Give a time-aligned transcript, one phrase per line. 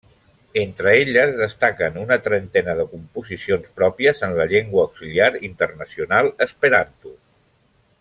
[0.59, 7.19] Entre elles destaquen una trentena de composicions pròpies en la llengua auxiliar internacional esperanto.